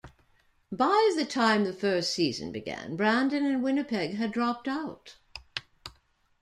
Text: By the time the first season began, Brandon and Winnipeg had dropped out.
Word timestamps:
By 0.71 1.11
the 1.15 1.25
time 1.25 1.63
the 1.63 1.71
first 1.71 2.11
season 2.11 2.51
began, 2.51 2.95
Brandon 2.95 3.45
and 3.45 3.61
Winnipeg 3.61 4.15
had 4.15 4.31
dropped 4.31 4.67
out. 4.67 5.17